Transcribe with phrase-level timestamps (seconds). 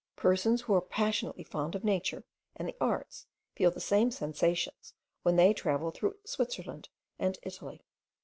[0.15, 2.23] Persons who are passionately fond of nature
[2.55, 6.89] and the arts feel the same sensations, when they travel through Switzerland
[7.19, 7.83] and Italy.